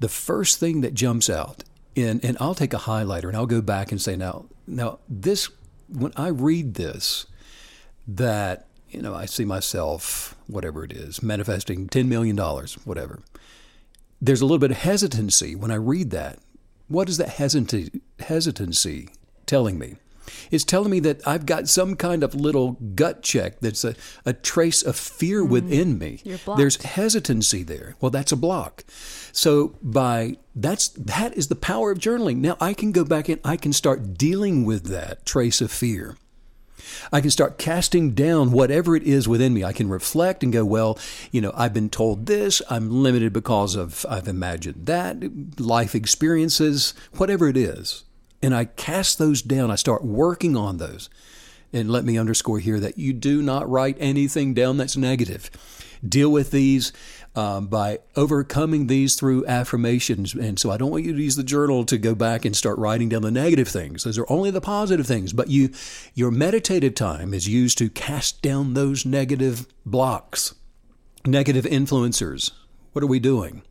[0.00, 1.62] the first thing that jumps out
[1.94, 5.48] in and I'll take a highlighter and I'll go back and say now now this
[5.88, 7.26] when I read this
[8.08, 13.22] that you know I see myself whatever it is manifesting 10 million dollars whatever
[14.22, 16.38] there's a little bit of hesitancy when I read that.
[16.86, 17.30] What is that
[18.20, 19.08] hesitancy
[19.46, 19.96] telling me?
[20.52, 24.32] It's telling me that I've got some kind of little gut check that's a, a
[24.32, 26.20] trace of fear mm, within me.
[26.56, 27.96] There's hesitancy there.
[28.00, 28.84] Well, that's a block.
[29.32, 32.36] So by that's that is the power of journaling.
[32.36, 36.16] Now I can go back and I can start dealing with that trace of fear.
[37.12, 39.64] I can start casting down whatever it is within me.
[39.64, 40.98] I can reflect and go, well,
[41.30, 42.62] you know, I've been told this.
[42.70, 48.04] I'm limited because of I've imagined that, life experiences, whatever it is.
[48.42, 49.70] And I cast those down.
[49.70, 51.08] I start working on those.
[51.72, 55.50] And let me underscore here that you do not write anything down that's negative.
[56.06, 56.92] Deal with these
[57.34, 60.34] um, by overcoming these through affirmations.
[60.34, 62.78] And so I don't want you to use the journal to go back and start
[62.78, 64.04] writing down the negative things.
[64.04, 65.32] Those are only the positive things.
[65.32, 65.70] But you,
[66.14, 70.54] your meditative time is used to cast down those negative blocks,
[71.24, 72.50] negative influencers.
[72.92, 73.62] What are we doing?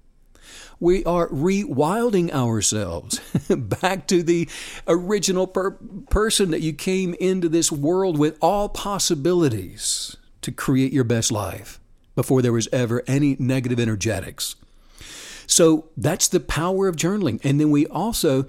[0.81, 3.19] we are rewilding ourselves
[3.55, 4.49] back to the
[4.87, 5.77] original per-
[6.09, 11.80] person that you came into this world with all possibilities to create your best life
[12.15, 14.55] before there was ever any negative energetics.
[15.47, 17.39] So that's the power of journaling.
[17.43, 18.45] And then we also,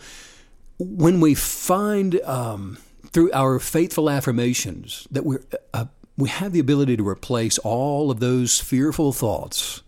[0.79, 2.79] when we find um,
[3.13, 5.43] through our faithful affirmations that we're
[5.75, 9.83] uh, we have the ability to replace all of those fearful thoughts.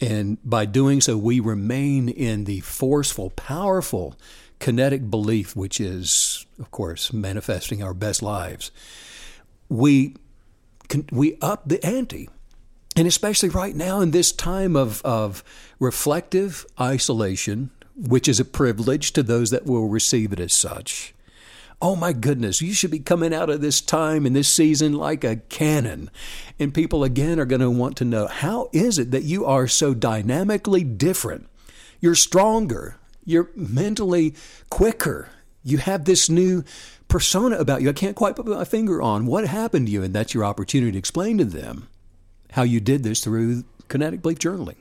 [0.00, 4.16] And by doing so, we remain in the forceful, powerful,
[4.58, 8.70] kinetic belief, which is, of course, manifesting our best lives.
[9.68, 10.16] We,
[11.10, 12.28] we up the ante.
[12.96, 15.44] And especially right now in this time of, of
[15.78, 21.14] reflective isolation, which is a privilege to those that will receive it as such.
[21.82, 25.24] Oh my goodness, you should be coming out of this time and this season like
[25.24, 26.10] a cannon.
[26.58, 29.68] And people again are going to want to know how is it that you are
[29.68, 31.50] so dynamically different?
[32.00, 34.34] You're stronger, you're mentally
[34.70, 35.28] quicker,
[35.62, 36.64] you have this new
[37.08, 37.90] persona about you.
[37.90, 40.92] I can't quite put my finger on what happened to you, and that's your opportunity
[40.92, 41.88] to explain to them
[42.56, 44.76] how you did this through kinetic belief journaling.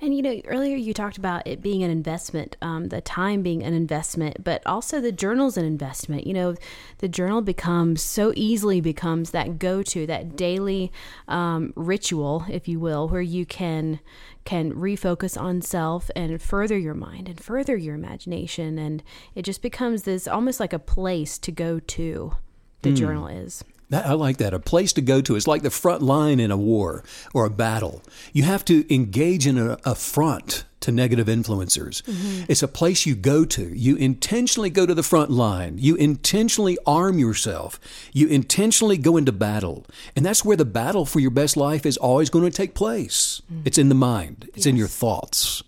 [0.00, 3.62] And you know, earlier you talked about it being an investment, um, the time being
[3.62, 6.26] an investment, but also the journal's an investment.
[6.26, 6.56] You know,
[6.98, 10.90] the journal becomes so easily becomes that go to, that daily
[11.28, 14.00] um, ritual, if you will, where you can
[14.44, 19.04] can refocus on self and further your mind and further your imagination, and
[19.36, 22.32] it just becomes this almost like a place to go to.
[22.82, 22.96] The mm.
[22.96, 23.62] journal is.
[23.92, 24.54] I like that.
[24.54, 25.36] A place to go to.
[25.36, 27.02] It's like the front line in a war
[27.34, 28.02] or a battle.
[28.32, 32.02] You have to engage in a, a front to negative influencers.
[32.02, 32.44] Mm-hmm.
[32.48, 33.76] It's a place you go to.
[33.76, 35.76] You intentionally go to the front line.
[35.78, 37.78] You intentionally arm yourself.
[38.12, 39.86] You intentionally go into battle.
[40.16, 43.42] And that's where the battle for your best life is always going to take place.
[43.52, 43.62] Mm-hmm.
[43.66, 44.66] It's in the mind, it's yes.
[44.66, 45.62] in your thoughts.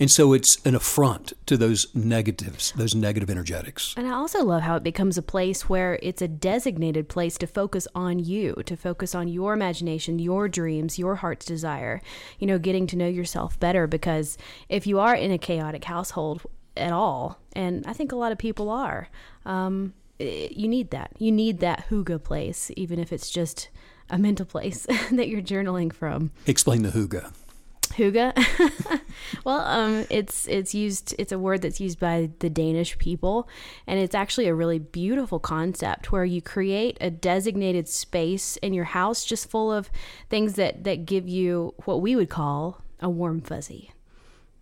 [0.00, 3.94] And so it's an affront to those negatives, those negative energetics.
[3.96, 7.46] And I also love how it becomes a place where it's a designated place to
[7.46, 12.00] focus on you, to focus on your imagination, your dreams, your heart's desire,
[12.38, 13.86] you know, getting to know yourself better.
[13.86, 16.42] Because if you are in a chaotic household
[16.76, 19.08] at all, and I think a lot of people are,
[19.44, 21.12] um, you need that.
[21.18, 23.68] You need that hygge place, even if it's just
[24.10, 26.30] a mental place that you're journaling from.
[26.46, 27.32] Explain the hygge.
[27.94, 29.00] Hygge.
[29.44, 31.14] well, um, it's it's used.
[31.18, 33.48] It's a word that's used by the Danish people,
[33.86, 38.84] and it's actually a really beautiful concept where you create a designated space in your
[38.84, 39.90] house just full of
[40.28, 43.93] things that that give you what we would call a warm fuzzy.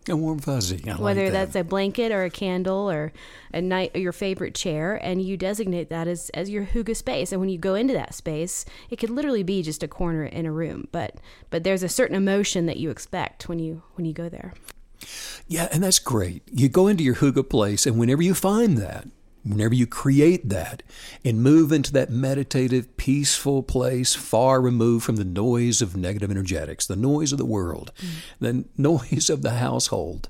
[0.09, 0.83] A warm fuzzy.
[0.89, 1.45] I Whether like that.
[1.45, 3.13] that's a blanket or a candle or
[3.53, 7.31] a night or your favorite chair, and you designate that as, as your hygge space.
[7.31, 10.45] And when you go into that space, it could literally be just a corner in
[10.45, 11.15] a room, but
[11.49, 14.53] but there's a certain emotion that you expect when you when you go there.
[15.47, 16.43] Yeah, and that's great.
[16.51, 19.07] You go into your hygge place, and whenever you find that,
[19.43, 20.83] Whenever you create that
[21.25, 26.87] and move into that meditative, peaceful place, far removed from the noise of negative energetics,
[26.87, 28.09] the noise of the world, mm.
[28.39, 30.29] the noise of the household.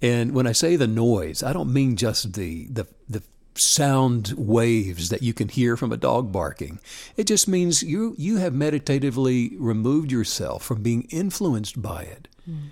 [0.00, 3.22] And when I say the noise, I don't mean just the, the, the
[3.54, 6.78] sound waves that you can hear from a dog barking.
[7.16, 12.28] It just means you, you have meditatively removed yourself from being influenced by it.
[12.48, 12.70] Mm.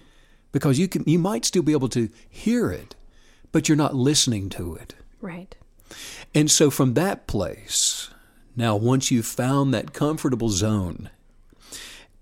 [0.53, 2.95] Because you, can, you might still be able to hear it,
[3.53, 4.95] but you're not listening to it.
[5.21, 5.55] Right.
[6.35, 8.11] And so from that place,
[8.55, 11.11] now once you've found that comfortable zone,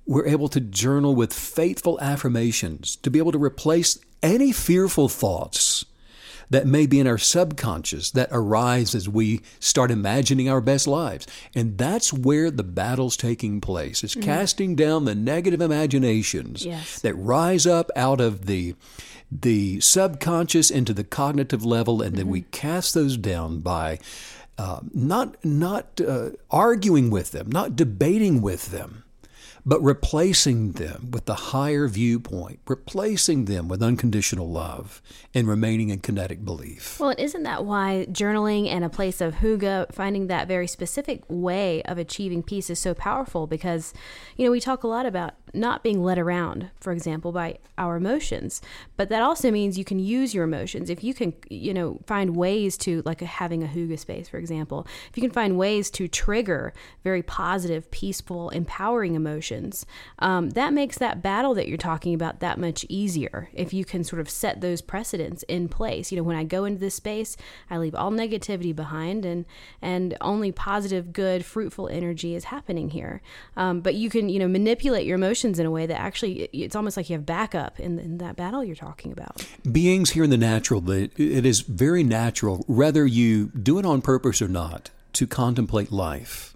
[0.07, 5.85] we're able to journal with faithful affirmations to be able to replace any fearful thoughts
[6.51, 11.27] that may be in our subconscious that arise as we start imagining our best lives.
[11.55, 14.05] And that's where the battle's taking place.
[14.05, 14.25] It's mm-hmm.
[14.25, 17.01] casting down the negative imaginations yes.
[17.01, 18.75] that rise up out of the
[19.33, 22.33] the subconscious into the cognitive level, and then mm-hmm.
[22.33, 23.99] we cast those down by
[24.59, 29.04] uh, not not uh, arguing with them, not debating with them,
[29.67, 35.01] but replacing them with the higher viewpoint, replacing them with unconditional love,
[35.33, 37.01] and remaining in kinetic belief.
[37.01, 41.83] Well, isn't that why journaling and a place of hygge, finding that very specific way
[41.85, 43.47] of achieving peace is so powerful?
[43.47, 43.95] Because,
[44.37, 47.97] you know, we talk a lot about not being led around, for example, by our
[47.97, 48.61] emotions.
[48.97, 50.91] But that also means you can use your emotions.
[50.91, 54.87] If you can, you know, find ways to, like having a hygge space, for example,
[55.09, 59.54] if you can find ways to trigger very positive, peaceful, empowering emotions,
[60.19, 63.49] um, that makes that battle that you're talking about that much easier.
[63.53, 66.11] If you can sort of set those precedents in place.
[66.11, 67.37] You know, when I go into this space,
[67.71, 69.45] I leave all negativity behind and,
[69.81, 73.21] and only positive, good, fruitful energy is happening here.
[73.57, 76.77] Um, but you can, you know, manipulate your emotions in a way that actually it's
[76.77, 79.47] almost like you have backup in, in that battle you're talking about.
[79.71, 84.43] Beings here in the natural, it is very natural, whether you do it on purpose
[84.43, 86.54] or not, to contemplate life.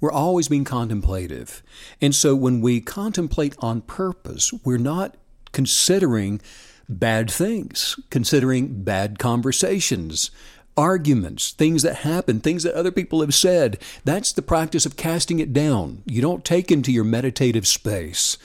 [0.00, 1.62] We're always being contemplative.
[2.00, 5.16] And so when we contemplate on purpose, we're not
[5.52, 6.40] considering
[6.88, 10.30] bad things, considering bad conversations,
[10.76, 13.78] arguments, things that happen, things that other people have said.
[14.04, 16.02] That's the practice of casting it down.
[16.04, 18.36] You don't take into your meditative space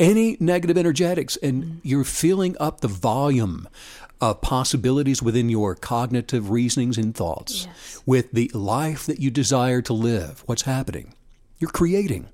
[0.00, 3.68] any negative energetics, and you're filling up the volume
[4.20, 8.00] of possibilities within your cognitive reasonings and thoughts Yes.
[8.04, 10.42] with the life that you desire to live.
[10.46, 11.14] What's happening?
[11.58, 12.28] You're creating.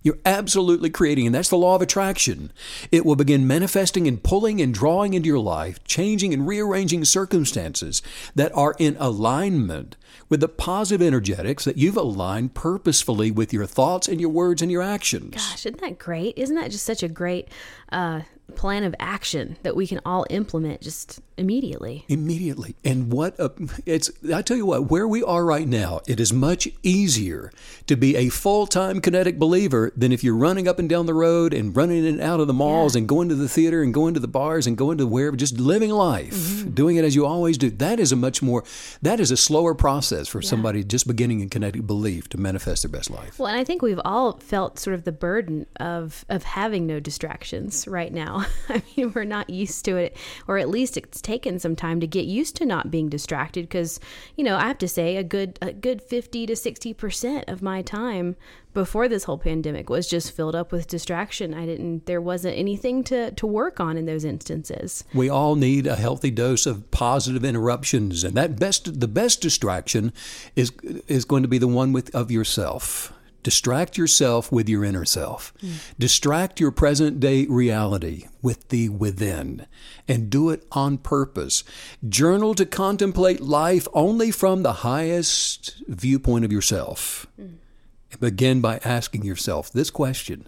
[0.00, 2.52] You're absolutely creating, and that's the law of attraction.
[2.92, 8.00] It will begin manifesting and pulling and drawing into your life, changing and rearranging circumstances
[8.36, 9.96] that are in alignment
[10.28, 14.70] with the positive energetics that you've aligned purposefully with your thoughts and your words and
[14.70, 15.34] your actions.
[15.34, 16.34] Gosh, isn't that great?
[16.38, 17.48] Isn't that just such a great
[17.90, 18.20] uh,
[18.54, 22.04] plan of action that we can all implement just immediately?
[22.08, 22.76] Immediately.
[22.84, 23.52] And what a,
[23.86, 27.52] it's, I tell you what, where we are right now, it is much easier
[27.86, 31.14] to be a full time kinetic believer than if you're running up and down the
[31.14, 33.00] road and running in and out of the malls Yeah.
[33.00, 35.58] and going to the theater and going to the bars and going to wherever, just
[35.58, 36.70] living life, Mm-hmm.
[36.70, 37.70] doing it as you always do.
[37.70, 38.64] That is a much more,
[39.02, 42.90] that is a slower process for somebody just beginning in kinetic belief to manifest their
[42.90, 43.38] best life.
[43.38, 47.00] Well, and I think we've all felt sort of the burden of of having no
[47.00, 48.46] distractions right now.
[48.68, 52.06] I mean, we're not used to it, or at least it's taken some time to
[52.06, 53.62] get used to not being distracted.
[53.62, 54.00] Because
[54.36, 57.62] you know, I have to say, a good a good fifty to sixty percent of
[57.62, 58.34] my time
[58.74, 61.52] before this whole pandemic was just filled up with distraction.
[61.52, 62.06] I didn't.
[62.06, 65.04] There wasn't anything to to work on in those instances.
[65.12, 70.12] We all need a healthy dose of positive interruptions, and that best the best distraction
[70.56, 70.72] is
[71.06, 73.12] is going to be the one with of yourself.
[73.42, 75.54] Distract yourself with your inner self.
[75.98, 79.66] Distract your present day reality with the within
[80.08, 81.62] and do it on purpose.
[82.08, 87.26] Journal to contemplate life only from the highest viewpoint of yourself.
[87.38, 90.46] And begin by asking yourself this question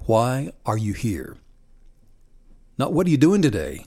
[0.00, 1.36] Why are you here?
[2.78, 3.86] Not what are you doing today?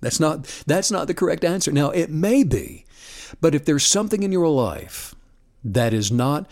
[0.00, 1.70] That's not that's not the correct answer.
[1.70, 2.86] Now it may be,
[3.40, 5.14] but if there's something in your life
[5.64, 6.50] that is not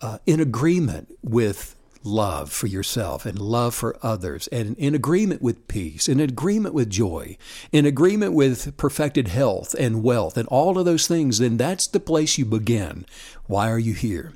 [0.00, 5.68] uh, in agreement with love for yourself and love for others, and in agreement with
[5.68, 7.36] peace, in agreement with joy,
[7.72, 12.00] in agreement with perfected health and wealth, and all of those things, then that's the
[12.00, 13.04] place you begin.
[13.46, 14.32] Why are you here?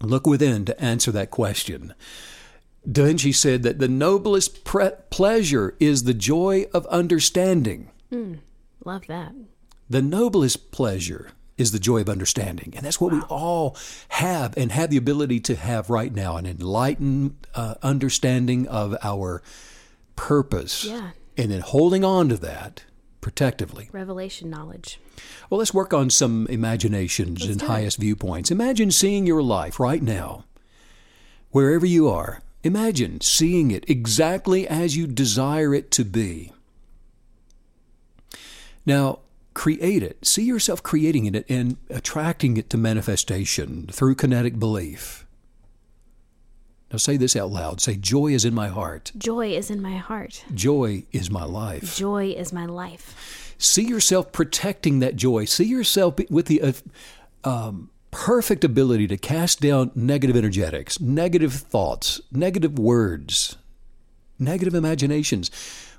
[0.00, 1.94] Look within to answer that question.
[2.90, 7.90] Da Vinci said that the noblest pre- pleasure is the joy of understanding.
[8.84, 9.32] Love that.
[9.90, 12.72] The noblest pleasure is the joy of understanding.
[12.76, 13.76] And that's what we all
[14.08, 19.42] have and have the ability to have right now an enlightened uh, understanding of our
[20.16, 20.84] purpose.
[20.84, 21.10] Yeah.
[21.38, 22.84] And then holding on to that
[23.20, 23.88] protectively.
[23.92, 25.00] Revelation knowledge.
[25.50, 27.68] Well, let's work on some imaginations and do it.
[27.68, 28.50] highest viewpoints.
[28.50, 30.44] Imagine seeing your life right now,
[31.50, 32.40] wherever you are.
[32.62, 36.52] Imagine seeing it exactly as you desire it to be.
[38.84, 39.20] Now,
[39.56, 40.24] create it.
[40.24, 45.26] See yourself creating it and attracting it to manifestation through kinetic belief.
[46.92, 47.80] Now, say this out loud.
[47.80, 49.12] Say, Joy is in my heart.
[49.16, 50.44] Joy is in my heart.
[50.52, 51.96] Joy is my life.
[51.96, 53.54] Joy is my life.
[53.56, 55.46] see yourself protecting that joy.
[55.46, 56.72] See yourself with the uh,
[57.42, 63.56] um, perfect ability to cast down negative energetics, negative thoughts, negative words,
[64.38, 65.50] negative imaginations.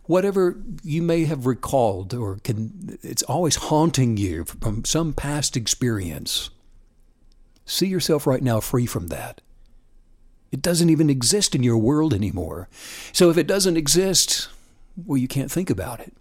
[0.08, 6.50] Whatever you may have recalled or can, it's always haunting you from some past experience.
[7.66, 9.42] See yourself right now free from that.
[10.52, 12.70] It doesn't even exist in your world anymore.
[13.12, 14.48] So if it doesn't exist,
[15.06, 16.14] well, you can't think about it.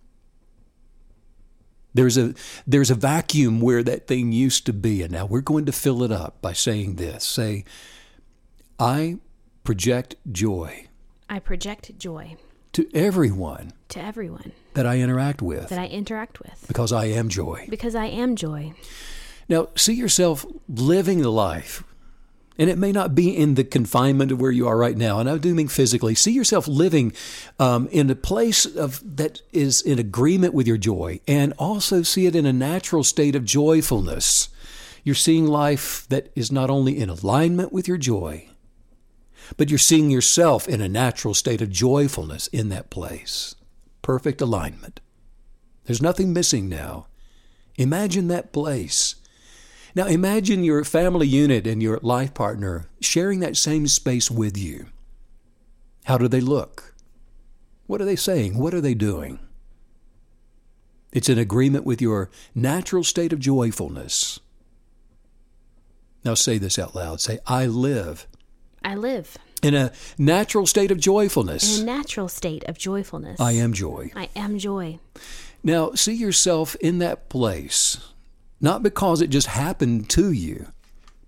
[1.94, 2.35] There's a
[2.66, 6.03] there's a vacuum where that thing used to be, and now we're going to fill
[6.03, 7.25] it up by saying this.
[7.25, 7.64] Say,
[8.79, 9.16] I
[9.64, 10.87] project joy
[11.29, 12.37] I project joy
[12.76, 17.30] to everyone to everyone that I interact with that I interact with because I am
[17.30, 17.66] joy.
[17.70, 18.74] because I am joy.
[19.48, 21.82] Now, see yourself living the life.
[22.58, 25.28] And it may not be in the confinement of where you are right now, and
[25.28, 26.14] I do mean physically.
[26.14, 27.12] See yourself living
[27.58, 32.26] um, in a place of that is in agreement with your joy, and also see
[32.26, 34.48] it in a natural state of joyfulness.
[35.04, 38.48] You're seeing life that is not only in alignment with your joy,
[39.56, 43.54] but you're seeing yourself in a natural state of joyfulness in that place.
[44.02, 45.00] Perfect alignment.
[45.85, 47.06] There's nothing missing now.
[47.76, 49.16] Imagine that place.
[49.94, 54.87] Now imagine your family unit and your life partner sharing that same space with you.
[56.04, 56.94] How do they look?
[57.87, 58.59] What are they saying?
[58.59, 59.38] What are they doing?
[61.12, 64.40] It's in agreement with your natural state of joyfulness.
[66.25, 67.21] Now say this out loud.
[67.21, 68.27] Say, I live
[68.87, 71.78] I live in a natural state of joyfulness.
[71.78, 73.40] in a natural state of joyfulness.
[73.40, 74.12] I am joy.
[74.14, 75.00] I am joy.
[75.64, 77.98] Now, see yourself in that place
[78.60, 80.68] not because it just happened to you,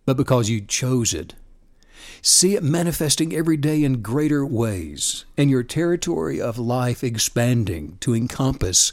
[0.07, 1.35] but because you chose it.
[2.23, 8.15] See it manifesting every day in greater ways, and your territory of life expanding to
[8.15, 8.93] encompass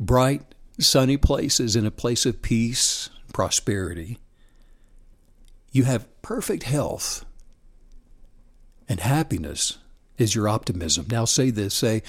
[0.00, 0.42] bright,
[0.78, 4.18] sunny places in a place of peace, prosperity.
[5.72, 7.24] You have perfect health,
[8.88, 9.78] and happiness
[10.18, 11.06] is your optimism.
[11.10, 12.02] Now say this say,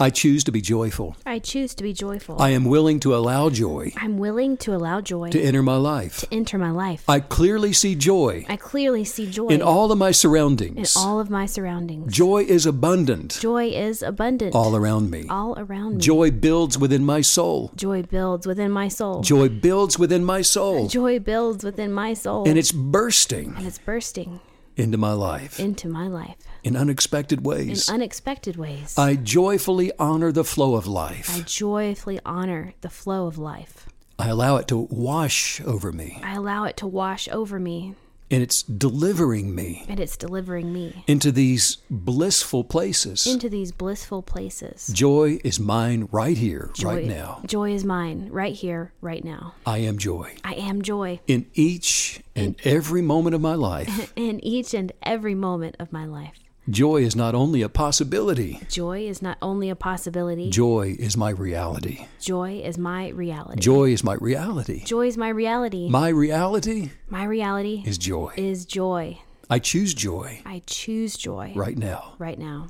[0.00, 1.16] I choose to be joyful.
[1.24, 2.40] I choose to be joyful.
[2.42, 6.22] I am willing to allow joy I'm willing to allow joy to enter my life.
[6.22, 7.08] To enter my life.
[7.08, 10.96] I clearly see joy I clearly see joy in all of my surroundings.
[10.96, 12.12] in all of my surroundings.
[12.12, 15.26] Joy is abundant Joy is abundant all around me.
[15.28, 16.00] all around me.
[16.00, 17.70] Joy builds within my soul.
[17.76, 19.20] Joy builds within my soul.
[19.20, 20.88] Joy builds within my soul.
[20.88, 22.48] Joy builds within my soul.
[22.48, 24.40] And it's bursting and it's bursting
[24.76, 27.88] into my life into my life in unexpected ways.
[27.88, 28.96] in unexpected ways.
[28.96, 31.28] I joyfully honor the flow of life.
[31.34, 33.88] I joyfully honor the flow of life.
[34.18, 37.94] I allow it to wash over me, I allow it to wash over me,
[38.32, 43.26] and it's delivering me and it's delivering me into these blissful places.
[43.26, 44.88] into these blissful places.
[44.88, 47.42] Joy is mine right here, Joy, right now.
[47.46, 49.54] Joy is mine right here, right now.
[49.66, 50.34] I am joy.
[50.42, 55.34] I am joy In each and every moment of my life, in each and every
[55.34, 56.38] moment of my life.
[56.70, 61.30] Joy is not only a possibility, Joy is not only a possibility, joy is my
[61.30, 62.06] reality.
[62.20, 63.60] joy is my reality.
[63.60, 64.84] Joy is my reality.
[64.84, 65.88] Joy is my reality.
[65.88, 68.32] My reality My reality is joy.
[68.36, 69.18] is joy.
[69.50, 72.14] I choose joy I choose joy right now.
[72.18, 72.68] right now.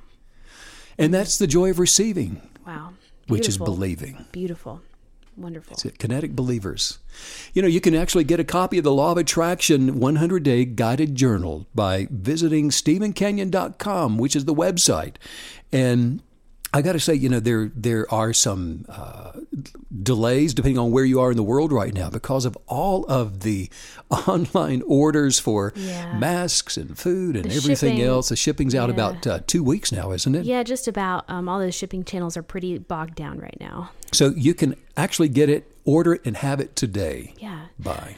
[0.99, 2.93] And that's the joy of receiving, Wow.
[3.26, 3.36] Beautiful.
[3.36, 4.24] which is believing.
[4.32, 4.80] Beautiful.
[5.36, 5.72] Wonderful.
[5.74, 6.98] It's it, Kinetic Believers.
[7.54, 10.64] You know, you can actually get a copy of the Law of Attraction 100 Day
[10.64, 15.14] Guided Journal by visiting StephenKenyon.com, which is the website.
[15.72, 16.22] And
[16.74, 19.32] I got to say, you know, there there are some uh,
[20.02, 23.40] delays depending on where you are in the world right now because of all of
[23.40, 23.68] the
[24.10, 26.18] online orders for Yeah.
[26.18, 28.02] masks and food and The everything shipping.
[28.02, 28.30] else.
[28.30, 28.94] The shipping's out Yeah.
[28.94, 30.44] about uh, two weeks now, isn't it?
[30.46, 31.24] Yeah, just about.
[31.28, 33.90] Um, all those shipping channels are pretty bogged down right now.
[34.12, 37.34] So you can actually get it, order it, and have it today.
[37.38, 37.66] Yeah.
[37.78, 38.16] Bye.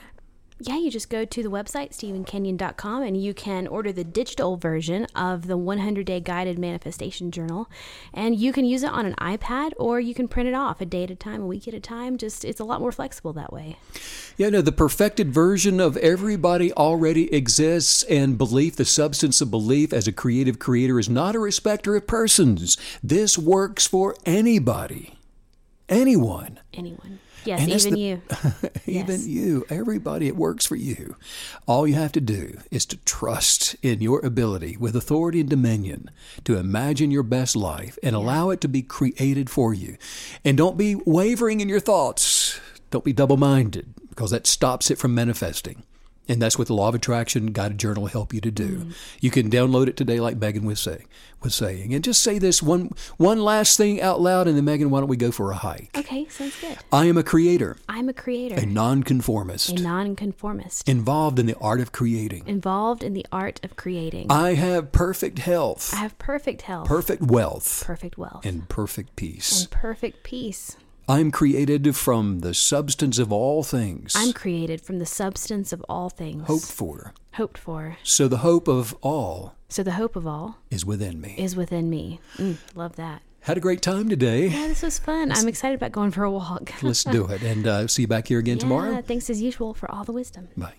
[0.60, 5.04] Yeah, you just go to the website, stephenkenyon.com, and you can order the digital version
[5.14, 7.68] of the 100 Day Guided Manifestation Journal.
[8.12, 10.86] And you can use it on an iPad or you can print it off a
[10.86, 12.16] day at a time, a week at a time.
[12.16, 13.76] Just It's a lot more flexible that way.
[14.36, 19.92] Yeah, no, the perfected version of everybody already exists, and belief, the substance of belief
[19.92, 22.76] as a creative creator, is not a respecter of persons.
[23.02, 25.14] This works for anybody,
[25.88, 27.18] anyone, Anyone.
[27.44, 28.22] Yes, And even the- you.
[28.86, 29.26] even Yes.
[29.26, 30.28] you, everybody.
[30.28, 31.16] It works for you.
[31.66, 36.10] All you have to do is to trust in your ability with authority and dominion
[36.44, 39.98] to imagine your best life and allow it to be created for you.
[40.42, 42.58] And don't be wavering in your thoughts.
[42.90, 45.82] Don't be double minded because that stops it from manifesting.
[46.28, 48.78] And that's what the Law of Attraction Guided Journal will help you to do.
[48.78, 48.90] Mm-hmm.
[49.20, 51.06] You can download it today, like Megan was saying.
[51.42, 54.88] Was saying, and just say this one one last thing out loud, and then Megan,
[54.88, 55.90] why don't we go for a hike?
[55.94, 56.78] Okay, sounds good.
[56.90, 61.82] I am a creator, I'm a creator, a nonconformist a nonconformist, involved in the art
[61.82, 62.46] of creating.
[62.46, 64.28] involved in the art of creating.
[64.30, 69.60] I have perfect health, I have perfect health, perfect wealth, perfect wealth, and perfect peace.
[69.60, 70.78] and perfect peace.
[71.06, 75.84] I am created from the substance of all things I'm created from the substance of
[75.88, 77.12] all things hoped for.
[77.34, 77.98] hoped for.
[78.02, 81.34] So the hope of all So the hope of all is within me.
[81.36, 82.20] is within me.
[82.38, 83.20] Mm, love that.
[83.40, 84.46] Had a great time today.
[84.48, 85.30] Yeah, this was fun.
[85.30, 86.72] I'm excited about going for a walk.
[86.82, 87.42] Let's do it.
[87.42, 89.02] And uh, see you back here again tomorrow.
[89.02, 90.48] Thanks as usual for all the wisdom.
[90.56, 90.72] Bye.